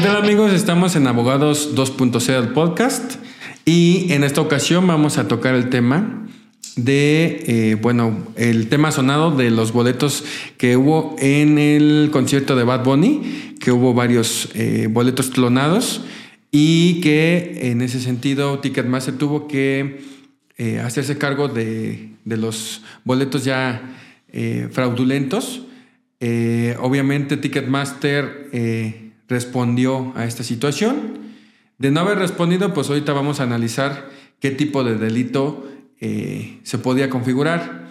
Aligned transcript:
¿Qué 0.00 0.06
amigos? 0.06 0.52
Estamos 0.52 0.94
en 0.94 1.08
Abogados 1.08 1.74
2.0 1.74 2.38
el 2.38 2.50
podcast 2.50 3.16
y 3.64 4.12
en 4.12 4.22
esta 4.22 4.40
ocasión 4.40 4.86
vamos 4.86 5.18
a 5.18 5.26
tocar 5.26 5.56
el 5.56 5.70
tema 5.70 6.24
de, 6.76 7.42
eh, 7.48 7.74
bueno, 7.74 8.16
el 8.36 8.68
tema 8.68 8.92
sonado 8.92 9.32
de 9.32 9.50
los 9.50 9.72
boletos 9.72 10.22
que 10.56 10.76
hubo 10.76 11.16
en 11.18 11.58
el 11.58 12.10
concierto 12.12 12.54
de 12.54 12.62
Bad 12.62 12.84
Bunny, 12.84 13.56
que 13.58 13.72
hubo 13.72 13.92
varios 13.92 14.50
eh, 14.54 14.86
boletos 14.88 15.30
clonados 15.30 16.02
y 16.52 17.00
que 17.00 17.70
en 17.72 17.82
ese 17.82 17.98
sentido 17.98 18.60
Ticketmaster 18.60 19.18
tuvo 19.18 19.48
que 19.48 20.00
eh, 20.58 20.78
hacerse 20.78 21.18
cargo 21.18 21.48
de, 21.48 22.10
de, 22.24 22.36
los 22.36 22.82
boletos 23.02 23.44
ya 23.44 23.82
fraudulentos. 24.70 25.62
obviamente 26.78 27.36
Ticketmaster 27.36 29.07
respondió 29.28 30.12
a 30.16 30.24
esta 30.24 30.42
situación. 30.42 31.18
De 31.78 31.90
no 31.90 32.00
haber 32.00 32.18
respondido, 32.18 32.74
pues 32.74 32.88
ahorita 32.88 33.12
vamos 33.12 33.40
a 33.40 33.44
analizar 33.44 34.10
qué 34.40 34.50
tipo 34.50 34.84
de 34.84 34.96
delito 34.96 35.68
eh, 36.00 36.58
se 36.62 36.78
podía 36.78 37.10
configurar. 37.10 37.88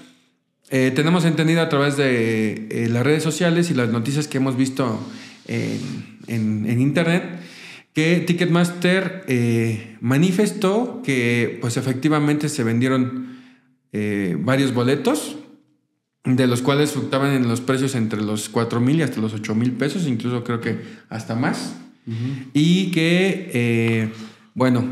Eh, 0.69 0.91
tenemos 0.93 1.23
entendido 1.23 1.61
a 1.61 1.69
través 1.69 1.95
de 1.95 2.67
eh, 2.69 2.89
las 2.89 3.05
redes 3.05 3.23
sociales 3.23 3.71
y 3.71 3.73
las 3.73 3.89
noticias 3.89 4.27
que 4.27 4.37
hemos 4.37 4.57
visto 4.57 4.99
en, 5.47 6.79
internet 6.79 7.23
que 7.93 8.19
Ticketmaster 8.19 9.23
manifestó 10.01 11.01
que 11.03 11.57
pues 11.61 11.77
efectivamente 11.77 12.49
se 12.49 12.65
vendieron 12.65 13.37
varios 14.43 14.73
boletos 14.73 15.37
de 16.35 16.47
los 16.47 16.61
cuales 16.61 16.91
fluctuaban 16.91 17.33
en 17.33 17.47
los 17.47 17.61
precios 17.61 17.95
entre 17.95 18.21
los 18.21 18.49
4 18.49 18.79
mil 18.79 18.99
y 18.99 19.01
hasta 19.01 19.21
los 19.21 19.33
8 19.33 19.55
mil 19.55 19.71
pesos, 19.71 20.07
incluso 20.07 20.43
creo 20.43 20.61
que 20.61 20.79
hasta 21.09 21.35
más. 21.35 21.75
Y 22.53 22.91
que, 22.91 24.11
bueno, 24.53 24.85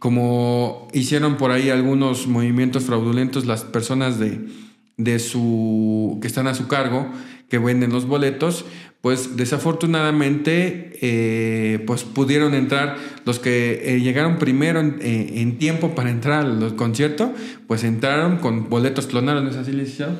como 0.00 0.88
hicieron 0.92 1.36
por 1.36 1.50
ahí 1.50 1.70
algunos 1.70 2.26
movimientos 2.26 2.84
fraudulentos 2.84 3.46
las 3.46 3.62
personas 3.62 4.18
de, 4.18 4.48
de 4.96 5.18
su, 5.18 6.18
que 6.20 6.26
están 6.26 6.46
a 6.46 6.54
su 6.54 6.68
cargo, 6.68 7.10
que 7.48 7.58
venden 7.58 7.92
los 7.92 8.06
boletos, 8.06 8.64
pues 9.00 9.36
desafortunadamente 9.36 10.98
eh, 11.00 11.84
pues 11.86 12.02
pudieron 12.04 12.54
entrar 12.54 12.96
los 13.24 13.38
que 13.38 13.82
eh, 13.84 14.00
llegaron 14.00 14.38
primero 14.38 14.80
eh, 14.80 15.32
en, 15.36 15.58
tiempo 15.58 15.94
para 15.94 16.10
entrar 16.10 16.44
al 16.44 16.74
concierto, 16.74 17.32
pues 17.68 17.84
entraron 17.84 18.38
con 18.38 18.68
boletos 18.68 19.06
clonados, 19.06 19.44
¿no 19.44 19.50
es 19.50 19.56
así, 19.56 19.72
licenciado? 19.72 20.18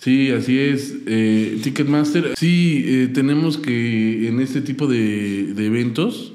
Sí, 0.00 0.30
así 0.30 0.58
es. 0.58 1.04
Ticketmaster, 1.62 2.34
sí, 2.36 3.10
tenemos 3.12 3.58
que 3.58 4.28
en 4.28 4.40
este 4.40 4.62
tipo 4.62 4.86
de, 4.86 5.50
eventos, 5.50 6.32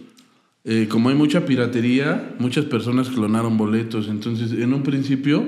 eh, 0.64 0.88
como 0.90 1.10
hay 1.10 1.16
mucha 1.16 1.46
piratería, 1.46 2.36
muchas 2.40 2.66
personas 2.66 3.10
clonaron 3.10 3.58
boletos. 3.58 4.08
Entonces, 4.08 4.52
en 4.52 4.74
un 4.74 4.84
principio, 4.84 5.48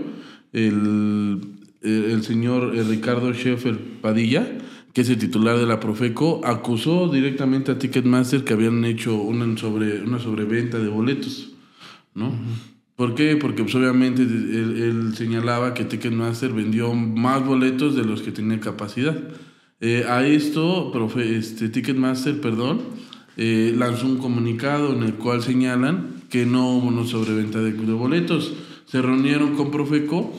el, 0.54 1.42
el 1.82 2.24
señor 2.24 2.76
eh, 2.76 2.84
Ricardo 2.84 3.34
Scheffer 3.34 3.78
Padilla, 4.02 4.48
que 4.94 5.02
es 5.02 5.10
el 5.10 5.18
titular 5.18 5.58
de 5.58 5.66
la 5.66 5.80
Profeco, 5.80 6.42
acusó 6.44 7.10
directamente 7.10 7.72
a 7.72 7.80
Ticketmaster 7.80 8.44
que 8.44 8.54
habían 8.54 8.84
hecho 8.86 9.16
una, 9.16 9.58
sobre, 9.58 10.02
una 10.02 10.20
sobreventa 10.20 10.80
de 10.80 10.88
boletos. 10.88 11.52
¿no? 12.14 12.34
¿Por 12.98 13.14
qué? 13.14 13.38
Porque 13.38 13.62
pues, 13.62 13.76
obviamente 13.76 14.24
él, 14.24 15.14
señalaba 15.16 15.76
que 15.76 15.86
Ticketmaster 15.86 16.52
vendió 16.52 16.94
más 16.96 17.46
boletos 17.46 17.96
de 17.96 18.04
los 18.04 18.24
que 18.24 18.32
tenía 18.32 18.60
capacidad. 18.60 19.16
Eh, 19.80 20.04
a 20.10 20.26
esto, 20.26 20.92
profe, 20.92 21.38
este, 21.38 21.70
Ticketmaster, 21.70 22.42
perdón, 22.42 22.82
eh, 23.38 23.72
lanzó 23.78 24.08
un 24.08 24.18
comunicado 24.18 24.94
en 24.94 25.04
el 25.04 25.14
cual 25.14 25.44
señalan 25.44 26.24
que 26.32 26.48
no 26.48 26.72
hubo 26.72 26.88
una 26.88 27.06
sobreventa 27.06 27.62
de, 27.62 27.72
de 27.72 27.94
boletos. 27.94 28.56
Se 28.86 29.00
reunieron 29.00 29.56
con 29.56 29.70
Profeco 29.70 30.34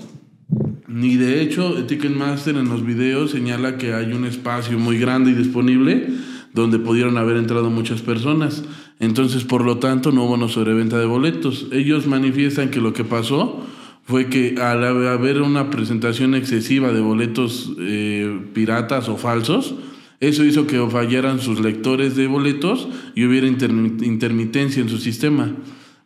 ni 0.89 1.17
de 1.17 1.43
hecho 1.43 1.85
Ticketmaster 1.87 2.57
en 2.57 2.71
los 2.71 2.85
videos 2.85 3.33
señala 3.33 3.77
que 3.77 3.93
hay 3.93 4.13
un 4.15 4.25
espacio 4.25 4.79
muy 4.79 4.99
grande 4.99 5.31
y 5.31 5.35
disponible 5.35 6.09
donde 6.53 6.79
pudieron 6.79 7.19
haber 7.19 7.37
entrado 7.37 7.71
muchas 7.71 8.03
personas. 8.03 8.65
Entonces, 9.01 9.45
por 9.45 9.65
lo 9.65 9.79
tanto, 9.79 10.13
no 10.13 10.25
hubo 10.25 10.35
una 10.35 10.49
sobreventa 10.49 10.99
de 10.99 11.07
boletos. 11.07 11.67
Ellos 11.73 12.07
manifiestan 12.07 12.71
que 12.71 12.81
lo 12.81 12.93
que 12.93 13.05
pasó 13.05 13.65
fue 14.05 14.29
que 14.29 14.57
al 14.61 14.85
haber 14.85 15.43
una 15.43 15.71
presentación 15.71 16.35
excesiva 16.35 16.93
de 16.93 17.01
boletos 17.01 17.73
eh, 17.79 18.41
piratas 18.55 19.09
o 19.09 19.19
falsos, 19.19 19.75
eso 20.21 20.45
hizo 20.45 20.67
que 20.67 20.85
fallaran 20.89 21.41
sus 21.41 21.61
lectores 21.61 22.17
de 22.17 22.27
boletos 22.27 22.89
y 23.15 23.25
hubiera 23.25 23.47
intermitencia 23.47 24.83
en 24.83 24.89
su 24.89 24.99
sistema, 24.99 25.55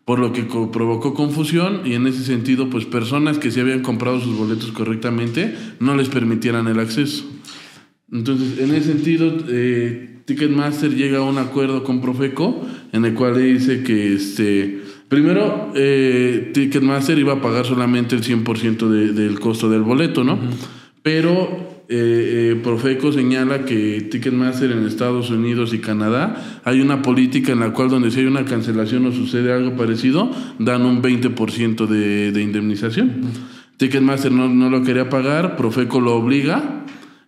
por 0.04 0.18
lo 0.18 0.32
que 0.32 0.42
provocó 0.42 1.14
confusión 1.14 1.82
y 1.84 1.94
en 1.94 2.06
ese 2.06 2.24
sentido, 2.24 2.68
pues 2.68 2.84
personas 2.84 3.38
que 3.38 3.50
se 3.50 3.60
habían 3.60 3.80
comprado 3.80 4.20
sus 4.20 4.36
boletos 4.36 4.72
correctamente 4.72 5.56
no 5.80 5.94
les 5.94 6.08
permitieran 6.08 6.66
el 6.66 6.80
acceso. 6.80 7.24
Entonces, 8.10 8.58
en 8.58 8.74
ese 8.74 8.92
sentido, 8.92 9.32
eh, 9.48 10.11
Ticketmaster 10.24 10.94
llega 10.94 11.18
a 11.18 11.22
un 11.22 11.38
acuerdo 11.38 11.82
con 11.82 12.00
Profeco 12.00 12.64
en 12.92 13.04
el 13.04 13.14
cual 13.14 13.42
dice 13.42 13.82
que 13.82 14.14
este, 14.14 14.80
primero 15.08 15.72
eh, 15.74 16.50
Ticketmaster 16.54 17.18
iba 17.18 17.34
a 17.34 17.40
pagar 17.40 17.66
solamente 17.66 18.14
el 18.14 18.22
100% 18.22 18.88
del 18.88 19.40
costo 19.40 19.68
del 19.68 19.82
boleto, 19.82 20.22
¿no? 20.22 20.38
Pero 21.02 21.84
eh, 21.88 22.52
eh, 22.52 22.60
Profeco 22.62 23.10
señala 23.10 23.64
que 23.64 24.02
Ticketmaster 24.02 24.70
en 24.70 24.86
Estados 24.86 25.30
Unidos 25.30 25.74
y 25.74 25.78
Canadá 25.78 26.60
hay 26.64 26.80
una 26.80 27.02
política 27.02 27.52
en 27.52 27.60
la 27.60 27.72
cual 27.72 27.88
donde 27.88 28.12
si 28.12 28.20
hay 28.20 28.26
una 28.26 28.44
cancelación 28.44 29.04
o 29.06 29.12
sucede 29.12 29.52
algo 29.52 29.76
parecido, 29.76 30.30
dan 30.60 30.82
un 30.82 31.02
20% 31.02 31.86
de, 31.86 32.30
de 32.30 32.42
indemnización. 32.42 33.22
Ticketmaster 33.76 34.30
no, 34.30 34.48
no 34.48 34.70
lo 34.70 34.84
quería 34.84 35.08
pagar, 35.08 35.56
Profeco 35.56 36.00
lo 36.00 36.14
obliga 36.14 36.84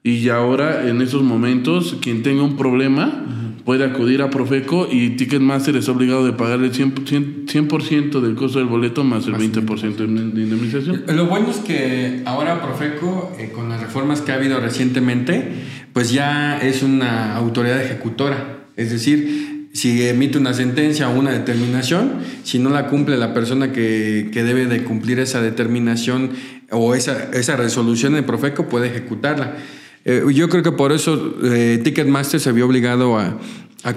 y 0.06 0.28
ahora 0.28 0.86
en 0.86 1.00
esos 1.00 1.22
momentos 1.22 1.96
quien 2.02 2.22
tenga 2.22 2.42
un 2.42 2.58
problema 2.58 3.24
puede 3.64 3.86
acudir 3.86 4.20
a 4.20 4.28
Profeco 4.28 4.86
y 4.92 5.16
Ticketmaster 5.16 5.74
es 5.76 5.88
obligado 5.88 6.26
de 6.26 6.34
pagar 6.34 6.60
el 6.60 6.72
100%, 6.72 7.48
100 7.48 8.10
del 8.22 8.34
costo 8.34 8.58
del 8.58 8.68
boleto 8.68 9.02
más 9.02 9.26
el 9.26 9.34
20% 9.36 9.96
de 9.96 10.04
indemnización. 10.04 11.04
Lo 11.08 11.26
bueno 11.26 11.50
es 11.50 11.56
que 11.56 12.20
ahora 12.26 12.60
Profeco, 12.60 13.34
eh, 13.38 13.50
con 13.54 13.70
las 13.70 13.80
reformas 13.80 14.20
que 14.20 14.32
ha 14.32 14.34
habido 14.34 14.60
recientemente, 14.60 15.48
pues 15.94 16.12
ya 16.12 16.58
es 16.58 16.82
una 16.82 17.34
autoridad 17.36 17.80
ejecutora. 17.80 18.66
Es 18.76 18.90
decir, 18.90 19.68
si 19.72 20.06
emite 20.06 20.36
una 20.36 20.52
sentencia 20.52 21.08
o 21.08 21.18
una 21.18 21.30
determinación, 21.30 22.16
si 22.42 22.58
no 22.58 22.68
la 22.68 22.88
cumple 22.88 23.16
la 23.16 23.32
persona 23.32 23.72
que, 23.72 24.28
que 24.30 24.42
debe 24.42 24.66
de 24.66 24.84
cumplir 24.84 25.18
esa 25.18 25.40
determinación 25.40 26.32
o 26.70 26.94
esa, 26.94 27.30
esa 27.32 27.56
resolución 27.56 28.12
de 28.12 28.22
Profeco, 28.22 28.68
puede 28.68 28.88
ejecutarla. 28.88 29.56
Eh, 30.04 30.22
yo 30.34 30.48
creo 30.48 30.62
que 30.62 30.72
por 30.72 30.92
eso 30.92 31.34
eh, 31.42 31.80
Ticketmaster 31.82 32.38
se 32.38 32.52
vio 32.52 32.66
obligado 32.66 33.18
a, 33.18 33.38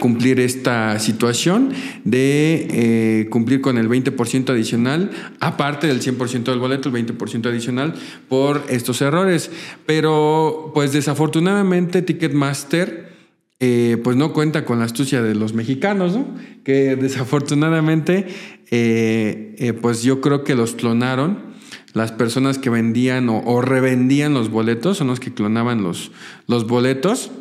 cumplir 0.01 0.41
esta 0.41 0.99
situación 0.99 1.71
de 2.03 2.67
eh, 2.69 3.29
cumplir 3.29 3.61
con 3.61 3.77
el 3.77 3.87
20% 3.87 4.49
adicional, 4.49 5.11
aparte 5.39 5.87
del 5.87 6.01
100% 6.01 6.43
del 6.43 6.59
boleto, 6.59 6.89
el 6.89 7.07
20% 7.07 7.47
adicional 7.47 7.93
por 8.27 8.65
estos 8.67 9.01
errores. 9.01 9.49
Pero 9.85 10.71
pues 10.73 10.91
desafortunadamente 10.91 12.01
Ticketmaster 12.01 13.13
pues 13.59 14.17
no 14.17 14.33
cuenta 14.33 14.65
con 14.65 14.79
la 14.79 14.85
astucia 14.85 15.21
de 15.21 15.35
los 15.35 15.53
mexicanos, 15.53 16.17
¿no? 16.17 16.35
que 16.65 16.97
desafortunadamente 16.97 18.27
pues 19.81 20.03
yo 20.03 20.19
creo 20.19 20.43
que 20.43 20.55
los 20.55 20.73
clonaron 20.73 21.46
las 21.97 22.11
personas 22.11 22.59
que 22.59 22.69
vendían 22.69 23.27
o, 23.29 23.61
revendían 23.61 24.33
los 24.33 24.49
boletos 24.49 24.97
son 24.97 25.07
los 25.07 25.19
que 25.19 25.33
clonaban 25.33 25.83
los, 25.83 26.11
los 26.47 26.67
boletos. 26.67 27.31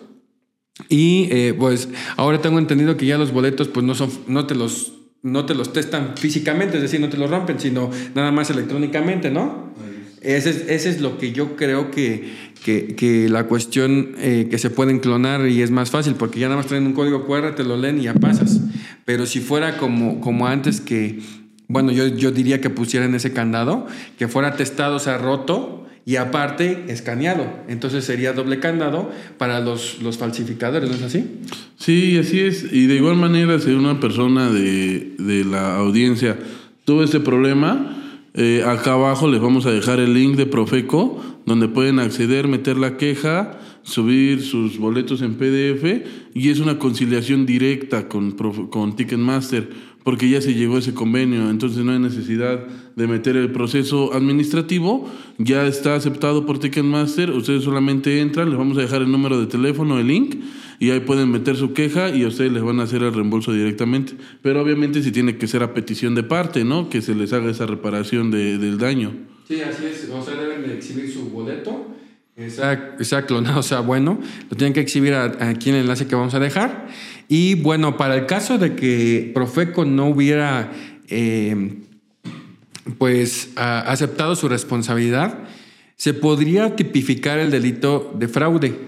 Y 0.89 1.29
eh, 1.31 1.55
pues 1.57 1.89
ahora 2.17 2.41
tengo 2.41 2.59
entendido 2.59 2.97
que 2.97 3.07
ya 3.07 3.17
los 3.17 3.33
boletos 3.33 3.69
pues 3.69 3.87
no 3.87 3.95
son, 3.95 4.11
no 4.27 4.47
te 4.47 4.55
los, 4.55 4.95
no 5.23 5.47
te 5.47 5.55
los 5.55 5.73
testan 5.73 6.17
físicamente, 6.17 6.77
es 6.77 6.83
decir, 6.83 7.01
no 7.01 7.09
te 7.09 7.17
los 7.17 7.31
rompen, 7.31 7.59
sino 7.59 7.91
nada 8.15 8.33
más 8.33 8.51
electrónicamente, 8.51 9.31
¿no? 9.31 9.75
Ese 10.21 10.51
es, 10.51 10.65
ese 10.69 10.91
es 10.91 11.01
lo 11.01 11.19
que 11.19 11.33
yo 11.33 11.57
creo 11.57 11.91
que, 11.91 12.33
que, 12.65 13.29
la 13.29 13.45
cuestión 13.45 14.17
eh, 14.19 14.49
que 14.51 14.59
se 14.59 14.71
pueden 14.71 14.99
clonar 14.99 15.47
y 15.47 15.63
es 15.63 15.71
más 15.71 15.91
fácil, 15.91 16.15
porque 16.15 16.41
ya 16.41 16.49
nada 16.49 16.57
más 16.57 16.67
traen 16.67 16.87
un 16.87 16.95
código 16.95 17.27
QR, 17.27 17.55
te 17.55 17.63
lo 17.63 17.77
leen 17.77 18.01
y 18.01 18.05
ya 18.05 18.15
pasas. 18.15 18.61
Pero 19.05 19.25
si 19.27 19.41
fuera 19.41 19.77
como, 19.77 20.21
como 20.21 20.49
antes 20.49 20.81
que 20.81 21.21
bueno, 21.69 21.93
yo, 21.93 22.07
yo 22.07 22.31
diría 22.31 22.61
que 22.61 22.71
pusieran 22.71 23.15
ese 23.15 23.33
candado, 23.33 23.87
que 24.19 24.29
fuera 24.29 24.57
testado, 24.57 24.97
o 24.97 25.01
sea, 25.01 25.19
roto 25.19 25.87
y 26.05 26.17
aparte 26.17 26.85
escaneado. 26.89 27.47
Entonces 27.69 28.05
sería 28.05 28.33
doble 28.33 28.61
candado 28.61 29.11
para 29.39 29.61
los, 29.61 30.01
los 30.03 30.19
falsificadores, 30.19 30.89
¿no 30.89 30.97
es 30.97 31.03
así? 31.03 31.41
Sí, 31.77 32.17
así 32.19 32.41
es. 32.41 32.73
Y 32.73 32.87
de 32.87 32.95
igual 32.95 33.17
manera, 33.17 33.59
si 33.59 33.71
una 33.73 33.99
persona 33.99 34.51
de, 34.51 35.15
de 35.19 35.45
la 35.45 35.77
audiencia 35.77 36.39
tuvo 36.85 37.03
este 37.03 37.19
problema, 37.19 38.23
eh, 38.35 38.63
acá 38.65 38.93
abajo 38.93 39.29
les 39.29 39.41
vamos 39.41 39.67
a 39.67 39.73
dejar 39.73 39.99
el 39.99 40.15
link 40.15 40.37
de 40.37 40.47
Profeco, 40.47 41.21
donde 41.47 41.67
pueden 41.69 41.99
acceder, 41.99 42.47
meter 42.47 42.77
la 42.77 42.97
queja 42.97 43.59
subir 43.87 44.43
sus 44.43 44.79
boletos 44.79 45.23
en 45.23 45.35
PDF 45.37 46.05
y 46.35 46.51
es 46.51 46.59
una 46.59 46.77
conciliación 46.77 47.47
directa 47.47 48.09
con, 48.09 48.33
con 48.33 48.97
Ticketmaster 48.97 49.71
porque 50.07 50.29
ya 50.29 50.41
se 50.41 50.55
llegó 50.55 50.77
a 50.77 50.79
ese 50.79 50.95
convenio, 50.95 51.51
entonces 51.51 51.85
no 51.85 51.91
hay 51.91 51.99
necesidad 51.99 52.65
de 52.95 53.07
meter 53.09 53.37
el 53.37 53.51
proceso 53.51 54.15
administrativo, 54.15 55.11
ya 55.37 55.67
está 55.67 55.97
aceptado 55.97 56.47
por 56.47 56.61
Ticketmaster, 56.61 57.33
ustedes 57.33 57.65
solamente 57.65 58.21
entran, 58.21 58.49
les 58.49 58.57
vamos 58.57 58.79
a 58.79 58.83
dejar 58.83 59.03
el 59.03 59.11
número 59.11 59.41
de 59.41 59.49
teléfono, 59.49 59.99
el 59.99 60.07
link, 60.07 60.37
y 60.79 60.91
ahí 60.91 61.01
pueden 61.01 61.33
meter 61.33 61.57
su 61.57 61.73
queja 61.73 62.11
y 62.11 62.23
a 62.23 62.29
ustedes 62.29 62.53
les 62.53 62.63
van 62.63 62.79
a 62.79 62.85
hacer 62.85 63.03
el 63.03 63.13
reembolso 63.13 63.53
directamente. 63.53 64.13
Pero 64.43 64.63
obviamente 64.63 65.03
si 65.03 65.11
tiene 65.11 65.39
que 65.39 65.49
ser 65.49 65.65
a 65.65 65.75
petición 65.75 66.15
de 66.15 66.23
parte, 66.23 66.63
¿no? 66.63 66.89
Que 66.89 67.03
se 67.03 67.17
les 67.17 67.33
haga 67.33 67.51
esa 67.51 67.67
reparación 67.67 68.31
de, 68.31 68.59
del 68.59 68.79
daño. 68.79 69.13
Sí, 69.49 69.61
así 69.61 69.87
es, 69.87 70.09
o 70.09 70.23
sea, 70.23 70.37
deben 70.37 70.63
de 70.69 70.75
exhibir 70.75 71.13
su 71.13 71.31
boleto 71.31 71.97
sea, 72.51 72.97
sea 73.01 73.25
clonado, 73.25 73.63
sea 73.63 73.81
bueno, 73.81 74.21
lo 74.51 74.57
tienen 74.57 74.75
que 74.75 74.81
exhibir 74.81 75.15
aquí 75.15 75.71
en 75.71 75.77
el 75.77 75.83
enlace 75.83 76.07
que 76.07 76.15
vamos 76.15 76.35
a 76.35 76.39
dejar. 76.39 76.89
Y 77.29 77.55
bueno, 77.55 77.97
para 77.97 78.15
el 78.15 78.27
caso 78.27 78.59
de 78.59 78.77
que 78.77 79.31
Profeco 79.35 79.85
no 79.85 80.07
hubiera 80.07 80.73
eh, 81.09 81.79
pues 82.99 83.51
aceptado 83.57 84.37
su 84.37 84.49
responsabilidad, 84.49 85.39
se 85.97 86.15
podría 86.15 86.77
tipificar 86.77 87.39
el 87.39 87.51
delito 87.51 88.13
de 88.17 88.29
fraude. 88.29 88.79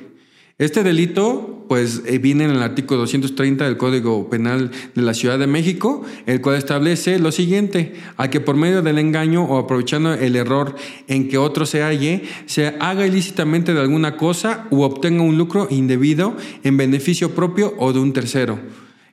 Este 0.58 0.82
delito, 0.82 1.57
pues, 1.68 2.02
eh, 2.06 2.18
viene 2.18 2.44
en 2.44 2.50
el 2.50 2.62
artículo 2.62 3.00
230 3.00 3.64
del 3.64 3.76
Código 3.76 4.28
Penal 4.30 4.70
de 4.94 5.02
la 5.02 5.14
Ciudad 5.14 5.38
de 5.38 5.46
México, 5.46 6.04
el 6.26 6.40
cual 6.40 6.56
establece 6.56 7.18
lo 7.18 7.30
siguiente, 7.30 7.94
a 8.16 8.30
que 8.30 8.40
por 8.40 8.56
medio 8.56 8.82
del 8.82 8.98
engaño 8.98 9.44
o 9.44 9.58
aprovechando 9.58 10.14
el 10.14 10.34
error 10.34 10.74
en 11.06 11.28
que 11.28 11.38
otro 11.38 11.66
se 11.66 11.82
halle, 11.82 12.24
se 12.46 12.74
haga 12.80 13.06
ilícitamente 13.06 13.74
de 13.74 13.80
alguna 13.80 14.16
cosa 14.16 14.66
u 14.70 14.82
obtenga 14.82 15.22
un 15.22 15.36
lucro 15.36 15.68
indebido 15.70 16.36
en 16.64 16.76
beneficio 16.76 17.34
propio 17.34 17.74
o 17.78 17.92
de 17.92 18.00
un 18.00 18.12
tercero 18.12 18.58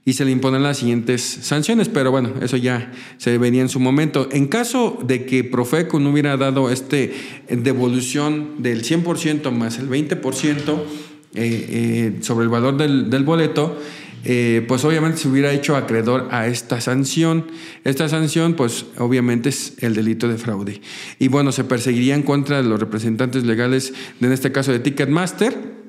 y 0.07 0.13
se 0.13 0.23
le 0.23 0.29
imponen 0.29 0.61
las 0.61 0.77
siguientes 0.77 1.23
sanciones, 1.23 1.89
pero 1.89 2.11
bueno, 2.11 2.33
eso 2.41 2.57
ya 2.57 2.91
se 3.17 3.39
venía 3.39 3.61
en 3.61 3.69
su 3.69 3.79
momento. 3.79 4.29
En 4.31 4.45
caso 4.45 4.99
de 5.03 5.25
que 5.25 5.43
Profeco 5.43 5.99
no 5.99 6.11
hubiera 6.11 6.37
dado 6.37 6.69
este 6.69 7.11
devolución 7.49 8.51
del 8.59 8.83
100% 8.83 9.49
más 9.49 9.79
el 9.79 9.89
20%, 9.89 10.83
eh, 11.35 11.65
eh, 11.69 12.17
sobre 12.21 12.43
el 12.43 12.49
valor 12.49 12.77
del, 12.77 13.23
boleto, 13.23 13.77
eh, 14.23 14.63
pues 14.67 14.83
obviamente 14.85 15.17
se 15.17 15.27
hubiera 15.27 15.51
hecho 15.51 15.75
acreedor 15.75 16.27
a 16.31 16.47
esta 16.47 16.81
sanción. 16.81 17.47
Esta 17.83 18.09
sanción, 18.09 18.55
pues 18.55 18.85
obviamente 18.97 19.49
es 19.49 19.73
el 19.81 19.95
delito 19.95 20.27
de 20.27 20.37
fraude. 20.37 20.81
Y 21.19 21.27
bueno, 21.27 21.51
se 21.51 21.63
perseguiría 21.63 22.15
en 22.15 22.23
contra 22.23 22.61
de 22.61 22.67
los 22.67 22.79
representantes 22.79 23.43
legales, 23.43 23.93
en 24.21 24.31
este 24.31 24.51
caso 24.51 24.71
de 24.71 24.79
Ticketmaster. 24.79 25.85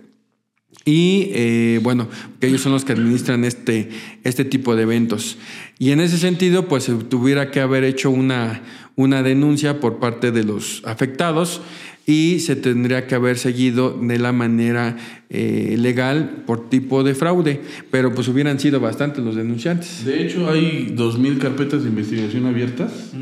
Y 0.85 1.79
bueno, 1.79 2.09
que 2.39 2.47
ellos 2.47 2.61
son 2.61 2.71
los 2.71 2.85
que 2.85 2.93
administran 2.93 3.45
este, 3.45 3.89
este 4.23 4.45
tipo 4.45 4.77
de 4.77 4.83
eventos. 4.83 5.37
Y 5.81 5.91
en 5.91 5.99
ese 5.99 6.17
sentido, 6.17 6.69
pues 6.69 6.85
se 6.85 6.95
tuviera 6.95 7.51
que 7.51 7.61
haber 7.61 7.83
hecho 7.83 8.11
una, 8.11 8.63
una 8.95 9.25
denuncia 9.25 9.81
por 9.81 9.99
parte 9.99 10.31
de 10.31 10.45
los 10.45 10.83
afectados 10.85 11.61
y 12.07 12.39
se 12.39 12.55
tendría 12.55 13.09
que 13.09 13.17
haber 13.17 13.37
seguido 13.37 13.99
de 14.01 14.19
la 14.19 14.33
manera 14.33 14.97
eh, 15.29 15.75
legal 15.77 16.45
por 16.47 16.71
tipo 16.71 17.03
de 17.03 17.17
fraude, 17.17 17.61
pero 17.91 18.15
pues 18.15 18.29
hubieran 18.29 18.61
sido 18.61 18.79
bastantes 18.79 19.25
los 19.25 19.35
denunciantes. 19.35 20.05
De 20.05 20.25
hecho, 20.25 20.49
hay 20.49 20.95
2.000 20.97 21.39
carpetas 21.39 21.83
de 21.83 21.89
investigación 21.89 22.47
abiertas 22.47 23.13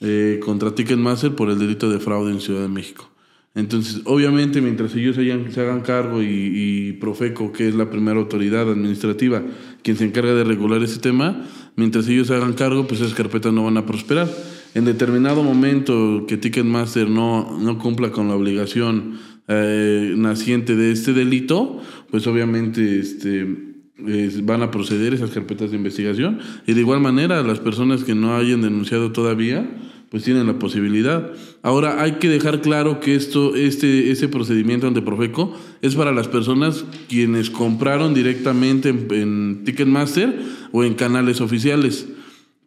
eh, 0.00 0.40
contra 0.44 0.72
Ticketmaster 0.72 1.34
por 1.34 1.50
el 1.50 1.58
delito 1.58 1.90
de 1.90 1.98
fraude 1.98 2.30
en 2.30 2.40
Ciudad 2.40 2.62
de 2.62 2.68
México. 2.68 3.10
Entonces, 3.56 4.00
obviamente, 4.04 4.60
mientras 4.60 4.94
ellos 4.94 5.16
se 5.16 5.60
hagan 5.60 5.80
cargo 5.80 6.22
y, 6.22 6.26
y, 6.26 6.92
Profeco, 6.94 7.52
que 7.52 7.68
es 7.68 7.74
la 7.74 7.88
primera 7.90 8.18
autoridad 8.18 8.68
administrativa 8.70 9.42
quien 9.82 9.96
se 9.96 10.04
encarga 10.04 10.34
de 10.34 10.42
regular 10.42 10.82
ese 10.82 10.98
tema, 10.98 11.46
mientras 11.76 12.08
ellos 12.08 12.28
se 12.28 12.34
hagan 12.34 12.54
cargo, 12.54 12.86
pues 12.86 13.00
esas 13.00 13.14
carpetas 13.14 13.52
no 13.52 13.64
van 13.64 13.76
a 13.76 13.86
prosperar 13.86 14.28
en 14.74 14.84
determinado 14.84 15.42
momento 15.42 16.24
que 16.26 16.36
Ticketmaster 16.36 17.08
no, 17.08 17.58
no 17.58 17.78
cumpla 17.78 18.10
con 18.10 18.28
la 18.28 18.34
obligación 18.34 19.18
eh, 19.46 20.14
naciente 20.16 20.74
de 20.74 20.90
este 20.90 21.12
delito, 21.12 21.80
pues 22.10 22.26
obviamente 22.26 22.98
este, 22.98 23.46
van 24.42 24.62
a 24.62 24.70
proceder 24.70 25.14
esas 25.14 25.30
carpetas 25.30 25.70
de 25.70 25.76
investigación. 25.76 26.40
Y 26.66 26.74
de 26.74 26.80
igual 26.80 27.00
manera, 27.00 27.42
las 27.42 27.60
personas 27.60 28.02
que 28.04 28.14
no 28.16 28.36
hayan 28.36 28.62
denunciado 28.62 29.12
todavía, 29.12 29.64
pues 30.10 30.24
tienen 30.24 30.46
la 30.46 30.58
posibilidad. 30.58 31.32
Ahora 31.62 32.02
hay 32.02 32.12
que 32.12 32.28
dejar 32.28 32.60
claro 32.60 33.00
que 33.00 33.14
esto, 33.14 33.54
este, 33.54 34.10
ese 34.10 34.28
procedimiento 34.28 34.86
ante 34.86 35.02
Profeco 35.02 35.56
es 35.82 35.94
para 35.94 36.12
las 36.12 36.28
personas 36.28 36.84
quienes 37.08 37.50
compraron 37.50 38.14
directamente 38.14 38.88
en 38.88 39.62
Ticketmaster 39.64 40.36
o 40.72 40.84
en 40.84 40.94
canales 40.94 41.40
oficiales. 41.40 42.08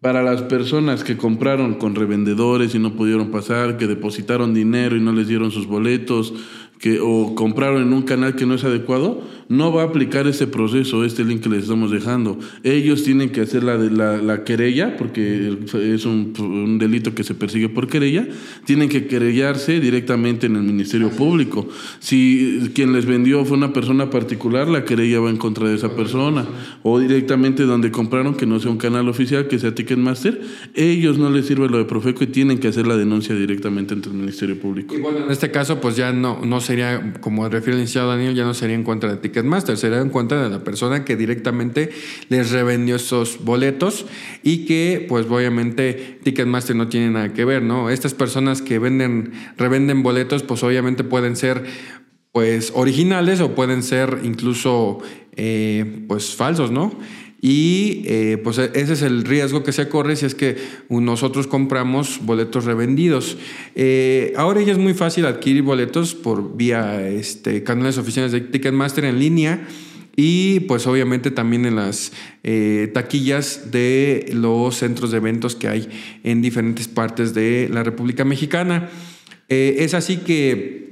Para 0.01 0.21
las 0.21 0.43
personas 0.43 1.03
que 1.03 1.17
compraron 1.17 1.75
con 1.75 1.95
revendedores 1.95 2.75
y 2.75 2.79
no 2.79 2.93
pudieron 2.93 3.31
pasar, 3.31 3.77
que 3.77 3.87
depositaron 3.87 4.53
dinero 4.53 4.95
y 4.95 5.01
no 5.01 5.11
les 5.11 5.27
dieron 5.27 5.49
sus 5.49 5.65
boletos, 5.65 6.35
que, 6.77 6.99
o 7.01 7.33
compraron 7.33 7.81
en 7.81 7.93
un 7.93 8.03
canal 8.03 8.35
que 8.35 8.45
no 8.45 8.53
es 8.53 8.63
adecuado, 8.63 9.23
no 9.49 9.71
va 9.71 9.83
a 9.83 9.85
aplicar 9.85 10.27
ese 10.27 10.47
proceso, 10.47 11.05
este 11.05 11.23
link 11.23 11.41
que 11.41 11.49
les 11.49 11.63
estamos 11.63 11.91
dejando. 11.91 12.37
Ellos 12.63 13.03
tienen 13.03 13.29
que 13.29 13.41
hacer 13.41 13.63
la, 13.63 13.77
la, 13.77 14.17
la 14.17 14.43
querella, 14.43 14.97
porque 14.97 15.57
es 15.73 16.05
un, 16.05 16.33
un, 16.39 16.77
delito 16.77 17.15
que 17.15 17.23
se 17.23 17.33
persigue 17.33 17.69
por 17.69 17.87
querella, 17.87 18.27
tienen 18.65 18.89
que 18.89 19.07
querellarse 19.07 19.79
directamente 19.79 20.47
en 20.47 20.57
el 20.57 20.63
Ministerio 20.63 21.09
Público. 21.09 21.67
Si 21.99 22.71
quien 22.75 22.93
les 22.93 23.05
vendió 23.05 23.45
fue 23.45 23.57
una 23.57 23.71
persona 23.71 24.09
particular, 24.09 24.67
la 24.67 24.83
querella 24.83 25.19
va 25.19 25.29
en 25.29 25.37
contra 25.37 25.69
de 25.69 25.75
esa 25.75 25.95
persona, 25.95 26.45
o 26.83 26.99
directamente 26.99 27.63
donde 27.63 27.91
compraron, 27.91 28.35
que 28.35 28.45
no 28.45 28.59
sea 28.59 28.71
un 28.71 28.77
canal 28.77 29.07
oficial, 29.07 29.47
que 29.47 29.59
sea 29.59 29.73
Ticketmaster, 29.73 30.41
ellos 30.73 31.17
no 31.17 31.29
les 31.29 31.45
sirve 31.45 31.69
lo 31.69 31.77
de 31.77 31.85
Profeco 31.85 32.23
y 32.23 32.27
tienen 32.27 32.59
que 32.59 32.67
hacer 32.67 32.85
la 32.85 32.97
denuncia 32.97 33.33
directamente 33.33 33.93
ante 33.93 34.09
el 34.09 34.15
Ministerio 34.15 34.59
Público. 34.59 34.93
Y 34.93 34.99
bueno, 34.99 35.19
en 35.25 35.31
este 35.31 35.51
caso, 35.51 35.79
pues 35.79 35.95
ya 35.95 36.11
no, 36.11 36.45
no 36.45 36.59
sería, 36.59 37.13
como 37.21 37.47
refiere 37.47 37.73
el 37.73 37.81
licenciado 37.83 38.09
Daniel, 38.09 38.35
ya 38.35 38.43
no 38.43 38.53
sería 38.53 38.75
en 38.75 38.83
contra 38.83 39.09
de 39.09 39.17
Ticketmaster 39.17 39.36
Ticketmaster, 39.37 39.77
se 39.77 39.89
dan 39.91 40.09
cuenta 40.09 40.41
de 40.41 40.49
la 40.49 40.63
persona 40.63 41.05
que 41.05 41.15
directamente 41.15 41.91
les 42.29 42.49
revendió 42.49 42.95
esos 42.95 43.43
boletos 43.45 44.07
y 44.41 44.65
que 44.65 45.05
pues 45.07 45.27
obviamente 45.27 46.19
Ticketmaster 46.23 46.75
no 46.75 46.87
tiene 46.87 47.11
nada 47.11 47.33
que 47.33 47.45
ver, 47.45 47.61
¿no? 47.61 47.91
Estas 47.91 48.15
personas 48.15 48.63
que 48.63 48.79
venden, 48.79 49.33
revenden 49.55 50.01
boletos 50.01 50.41
pues 50.41 50.63
obviamente 50.63 51.03
pueden 51.03 51.35
ser 51.35 51.65
pues 52.31 52.71
originales 52.73 53.39
o 53.39 53.53
pueden 53.53 53.83
ser 53.83 54.21
incluso 54.23 54.99
eh, 55.35 56.03
pues 56.07 56.35
falsos, 56.35 56.71
¿no? 56.71 56.97
Y 57.39 58.01
eh, 58.05 58.39
pues 58.43 58.57
ese 58.57 58.93
es 58.93 59.01
el 59.03 59.23
riesgo 59.23 59.63
que 59.63 59.71
se 59.71 59.87
corre 59.89 60.15
si 60.15 60.25
es 60.25 60.33
que 60.33 60.57
nosotros 60.89 61.45
compramos 61.45 62.19
boletos 62.23 62.65
revendidos. 62.65 63.37
Eh, 63.75 64.33
ahora 64.37 64.61
ya 64.61 64.71
es 64.71 64.79
muy 64.79 64.95
fácil 64.95 65.25
adquirir 65.25 65.61
boletos 65.61 66.15
por 66.15 66.57
vía 66.57 67.07
este, 67.07 67.63
canales 67.63 67.99
oficiales 67.99 68.31
de 68.31 68.41
Ticketmaster 68.41 69.05
en 69.05 69.19
línea 69.19 69.67
y 70.15 70.61
pues 70.61 70.87
obviamente 70.87 71.29
también 71.29 71.65
en 71.65 71.75
las 71.75 72.11
eh, 72.43 72.89
taquillas 72.91 73.69
de 73.69 74.31
los 74.33 74.77
centros 74.77 75.11
de 75.11 75.17
eventos 75.17 75.55
que 75.55 75.67
hay 75.67 75.87
en 76.23 76.41
diferentes 76.41 76.87
partes 76.87 77.35
de 77.35 77.69
la 77.71 77.83
República 77.83 78.25
Mexicana. 78.25 78.89
es 79.47 79.93
así 79.93 80.17
que 80.17 80.86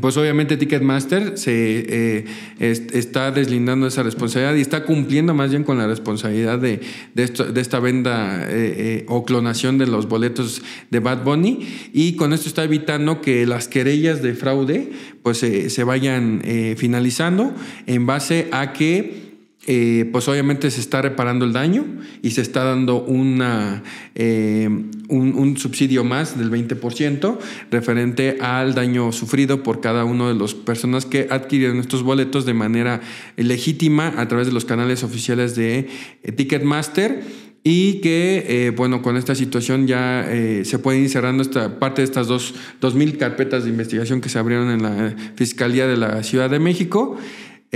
pues 0.00 0.16
obviamente 0.16 0.56
Ticketmaster 0.56 1.36
se 1.36 2.22
eh, 2.22 2.24
está 2.58 3.30
deslindando 3.30 3.86
esa 3.86 4.02
responsabilidad 4.02 4.54
y 4.54 4.62
está 4.62 4.84
cumpliendo 4.84 5.34
más 5.34 5.50
bien 5.50 5.62
con 5.62 5.76
la 5.76 5.86
responsabilidad 5.86 6.58
de, 6.58 6.80
de, 7.14 7.60
esta 7.60 7.80
venda 7.80 8.44
eh, 8.44 8.74
eh, 8.76 9.04
o 9.08 9.26
clonación 9.26 9.76
de 9.76 9.86
los 9.86 10.08
boletos 10.08 10.62
de 10.90 11.00
Bad 11.00 11.22
Bunny. 11.22 11.68
Y 11.92 12.16
con 12.16 12.32
esto 12.32 12.48
está 12.48 12.64
evitando 12.64 13.20
que 13.20 13.44
las 13.44 13.68
querellas 13.68 14.22
de 14.22 14.34
fraude 14.34 14.90
pues 15.22 15.38
se 15.38 15.84
vayan 15.84 16.42
finalizando 16.76 17.54
en 17.86 18.04
base 18.04 18.48
a 18.52 18.74
que 18.74 19.23
eh, 19.66 20.06
pues 20.12 20.28
obviamente 20.28 20.70
se 20.70 20.80
está 20.80 21.00
reparando 21.00 21.46
el 21.46 21.54
daño 21.54 21.86
y 22.20 22.32
se 22.32 22.42
está 22.42 22.64
dando 22.64 23.02
una, 23.02 23.82
eh, 24.14 24.68
un, 25.08 25.56
subsidio 25.56 26.04
más 26.04 26.38
del 26.38 26.50
20% 26.50 27.38
referente 27.70 28.36
al 28.42 28.74
daño 28.74 29.10
sufrido 29.12 29.62
por 29.62 29.80
cada 29.80 30.04
una 30.04 30.28
de 30.28 30.34
las 30.34 30.52
personas 30.52 31.06
que 31.06 31.28
adquirieron 31.30 31.78
estos 31.78 32.02
boletos 32.02 32.44
de 32.44 32.52
manera 32.52 33.00
legítima 33.38 34.12
a 34.18 34.28
través 34.28 34.48
de 34.48 34.52
los 34.52 34.66
canales 34.66 35.02
oficiales 35.02 35.56
de 35.56 35.88
eh, 36.22 36.32
Ticketmaster 36.32 37.22
y 37.62 38.02
que, 38.02 38.74
bueno, 38.76 39.00
con 39.00 39.16
esta 39.16 39.34
situación 39.34 39.86
ya 39.86 40.28
se 40.64 40.78
puede 40.78 40.98
ir 40.98 41.08
cerrando 41.08 41.42
esta 41.42 41.78
parte 41.78 42.02
de 42.02 42.04
estas 42.04 42.26
dos, 42.26 42.52
mil 42.94 43.16
carpetas 43.16 43.64
de 43.64 43.70
investigación 43.70 44.20
que 44.20 44.28
se 44.28 44.38
abrieron 44.38 44.70
en 44.70 44.82
la 44.82 45.16
Fiscalía 45.34 45.86
de 45.86 45.96
la 45.96 46.22
Ciudad 46.22 46.50
de 46.50 46.58
México. 46.58 47.16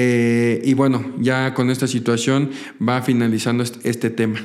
Eh, 0.01 0.63
y 0.65 0.75
bueno, 0.75 1.05
ya 1.19 1.55
con 1.55 1.71
esta 1.71 1.89
situación 1.89 2.51
va 2.81 3.03
finalizando 3.03 3.65
este, 3.83 4.11
tema. 4.11 4.39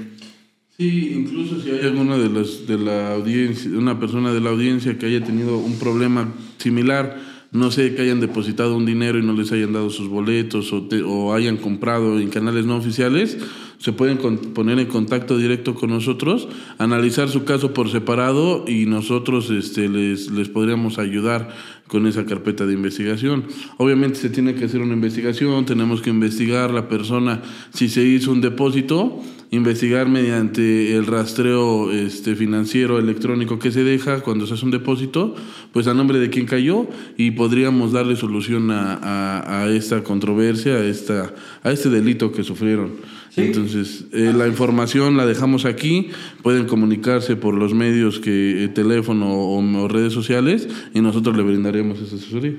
Sí, 0.76 1.14
incluso 1.14 1.62
si 1.62 1.70
hay 1.70 1.82
alguna 1.82 2.18
de 2.18 2.28
las 2.28 2.66
de 2.66 2.80
la 2.80 3.14
audiencia, 3.14 3.70
una 3.78 4.00
persona 4.00 4.34
de 4.34 4.40
la 4.42 4.50
audiencia 4.50 4.98
que 4.98 5.06
haya 5.06 5.24
tenido 5.24 5.60
un 5.60 5.78
problema 5.78 6.34
similar 6.58 7.20
no 7.54 7.70
sé, 7.70 7.94
que 7.94 8.02
hayan 8.02 8.20
depositado 8.20 8.76
un 8.76 8.86
dinero 8.86 9.20
y 9.20 9.22
no 9.22 9.34
les 9.34 9.52
hayan 9.52 9.74
dado 9.74 9.92
sus 9.92 10.10
boletos 10.10 10.74
o, 10.74 10.88
o 11.06 11.34
hayan 11.34 11.58
comprado 11.58 12.20
en 12.20 12.30
canales 12.30 12.66
no 12.66 12.76
oficiales, 12.76 13.38
se 13.78 13.92
pueden 13.92 14.18
poner 14.54 14.80
en 14.80 14.88
contacto 14.88 15.38
directo 15.38 15.76
con 15.76 15.90
nosotros, 15.90 16.48
analizar 16.78 17.30
su 17.30 17.44
caso 17.44 17.74
por 17.74 17.92
separado 17.92 18.66
y 18.66 18.86
nosotros 18.86 19.50
este, 19.50 19.90
les, 19.90 20.32
les 20.32 20.50
podríamos 20.50 21.00
ayudar 21.00 21.54
con 21.88 22.08
esa 22.08 22.26
carpeta 22.26 22.66
de 22.66 22.74
investigación. 22.74 23.44
Obviamente 23.78 24.20
se 24.20 24.30
tiene 24.30 24.56
que 24.56 24.66
hacer 24.66 24.82
una 24.82 24.94
investigación, 24.94 25.66
tenemos 25.66 26.02
que 26.02 26.10
investigar 26.10 26.72
la 26.72 26.88
persona 26.88 27.42
si 27.74 27.90
se 27.90 28.04
hizo 28.04 28.32
un 28.32 28.42
depósito, 28.42 29.22
investigar 29.54 30.10
mediante 30.10 30.96
el 30.96 31.06
rastreo 31.06 31.92
este, 31.92 32.36
financiero 32.36 32.98
electrónico 32.98 33.60
que 33.60 33.72
se 33.72 33.84
deja 33.84 34.22
cuando 34.22 34.48
se 34.48 34.56
hace 34.56 34.66
un 34.66 34.72
depósito, 34.72 35.36
pues 35.72 35.86
a 35.86 35.94
nombre 35.94 36.18
de 36.18 36.32
quién 36.32 36.48
cayó 36.48 36.88
y 37.18 37.32
podríamos 37.32 37.92
darle 37.92 38.16
solución 38.16 38.72
a, 38.72 39.62
a, 39.62 39.70
esta 39.70 40.04
controversia, 40.04 40.74
a, 40.74 40.86
esta, 40.86 41.36
a 41.62 41.72
este 41.72 41.90
delito 41.90 42.32
que 42.32 42.44
sufrieron. 42.44 42.94
Entonces, 43.36 44.06
eh, 44.12 44.32
la 44.36 44.48
información 44.48 45.18
la 45.18 45.26
dejamos 45.26 45.66
aquí, 45.66 46.10
pueden 46.42 46.66
comunicarse 46.66 47.36
por 47.36 47.54
los 47.54 47.74
medios 47.74 48.20
que 48.20 48.64
eh, 48.64 48.68
teléfono 48.70 49.34
o, 49.34 49.88
redes 49.88 50.14
sociales 50.14 50.68
y 50.94 51.02
nosotros 51.02 51.36
le 51.36 51.44
brindaremos 51.44 52.00
esa 52.00 52.16
asesoría. 52.16 52.54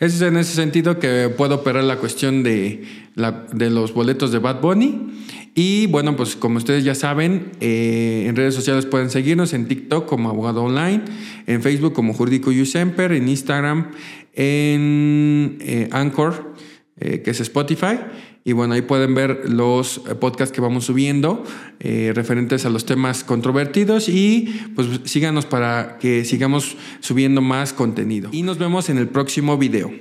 Es 0.00 0.20
en 0.22 0.36
ese 0.36 0.54
sentido 0.54 0.98
que 0.98 1.30
puedo 1.34 1.56
operar 1.56 1.84
la 1.84 1.98
cuestión 1.98 2.42
de, 2.42 2.82
la, 3.14 3.46
de 3.52 3.70
los 3.70 3.94
boletos 3.94 4.32
de 4.32 4.38
Bad 4.38 4.60
Bunny. 4.60 5.08
Y 5.54 5.86
bueno, 5.86 6.16
pues 6.16 6.36
como 6.36 6.58
ustedes 6.58 6.84
ya 6.84 6.94
saben, 6.94 7.52
eh, 7.60 8.26
en 8.28 8.36
redes 8.36 8.54
sociales 8.54 8.86
pueden 8.86 9.10
seguirnos 9.10 9.52
en 9.52 9.66
TikTok 9.66 10.06
como 10.06 10.30
Abogado 10.30 10.62
Online, 10.62 11.02
en 11.46 11.62
Facebook 11.62 11.92
como 11.92 12.14
Jurídico 12.14 12.50
Usemper, 12.50 13.12
en 13.12 13.28
Instagram, 13.28 13.90
en 14.34 15.88
Anchor, 15.92 16.54
que 16.98 17.30
es 17.30 17.40
Spotify. 17.40 17.98
Y 18.48 18.54
bueno, 18.54 18.72
ahí 18.72 18.80
pueden 18.80 19.14
ver 19.14 19.42
los 19.50 19.98
eh, 20.08 20.14
podcasts 20.14 20.54
que 20.54 20.62
vamos 20.62 20.86
subiendo 20.86 21.44
eh, 21.80 22.12
referentes 22.14 22.64
a 22.64 22.70
los 22.70 22.86
temas 22.86 23.22
controvertidos 23.22 24.08
y 24.08 24.62
pues 24.74 24.88
síganos 25.04 25.44
para 25.44 25.98
que 25.98 26.24
sigamos 26.24 26.78
subiendo 27.00 27.42
más 27.42 27.74
contenido. 27.74 28.30
Y 28.32 28.42
nos 28.42 28.56
vemos 28.56 28.88
en 28.88 28.96
el 28.96 29.08
próximo 29.08 29.58
video. 29.58 29.92